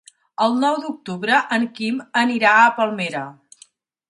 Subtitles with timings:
[0.45, 3.23] El nou d'octubre en Quim anirà a Palmera.